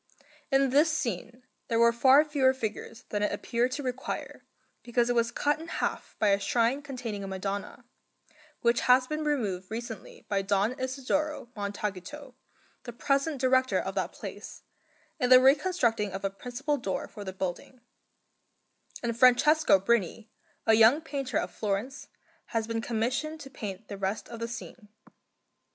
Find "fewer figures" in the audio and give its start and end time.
2.25-3.03